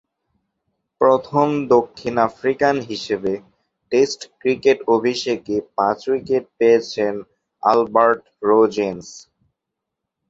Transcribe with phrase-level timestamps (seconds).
[1.01, 3.33] প্রথম দক্ষিণ আফ্রিকান হিসেবে
[3.91, 7.13] টেস্ট ক্রিকেট অভিষেকে পাঁচ-উইকেট পেয়েছেন
[7.63, 9.07] আলবার্ট রোজ-ইন্স।